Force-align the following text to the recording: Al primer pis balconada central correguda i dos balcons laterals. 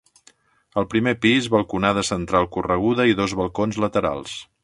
Al 0.81 0.87
primer 0.93 1.13
pis 1.25 1.49
balconada 1.57 2.03
central 2.09 2.49
correguda 2.57 3.07
i 3.13 3.17
dos 3.23 3.39
balcons 3.43 3.81
laterals. 3.85 4.35